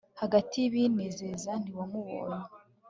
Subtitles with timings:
[0.21, 2.39] hagati y'ibinezeza ntiwamubonye